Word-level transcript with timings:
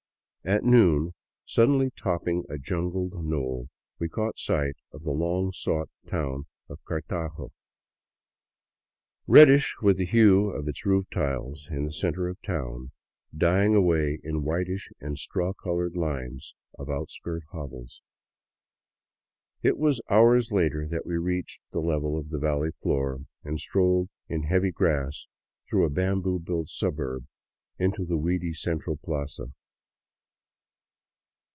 At 0.43 0.63
noon, 0.63 1.13
suddenly 1.45 1.91
topping 1.95 2.45
a 2.49 2.57
jungled 2.57 3.13
knoll, 3.13 3.69
we 3.99 4.09
caught 4.09 4.39
sight 4.39 4.73
of 4.91 5.03
the 5.03 5.11
long 5.11 5.51
sought 5.51 5.89
town 6.07 6.47
of 6.67 6.83
Cartago, 6.83 7.51
reddish 9.27 9.75
with 9.83 9.97
the 9.99 10.05
hue 10.07 10.49
of 10.49 10.67
its 10.67 10.83
roof 10.83 11.05
tiles 11.11 11.67
in 11.69 11.85
the 11.85 11.93
center 11.93 12.27
of 12.27 12.41
town, 12.41 12.89
dying 13.37 13.75
away 13.75 14.17
in 14.23 14.41
whitish 14.41 14.89
and 14.99 15.19
straw 15.19 15.53
colored 15.53 15.95
lines 15.95 16.55
of 16.79 16.89
out 16.89 17.11
skirt 17.11 17.43
hovels. 17.51 18.01
It 19.61 19.77
was 19.77 20.01
hours 20.09 20.51
later 20.51 20.87
that 20.89 21.05
we 21.05 21.17
reached 21.17 21.61
the 21.71 21.81
level 21.81 22.17
of 22.17 22.29
the 22.29 22.39
valley 22.39 22.71
floor, 22.81 23.25
and 23.43 23.59
strolled 23.59 24.09
in 24.27 24.41
heavy 24.41 24.71
grass 24.71 25.27
through 25.69 25.85
a 25.85 25.91
bamboo 25.91 26.39
built 26.39 26.69
suburb 26.69 27.27
into 27.77 28.05
the 28.05 28.17
weedy 28.17 28.53
central 28.53 28.97
plaza. 28.97 29.53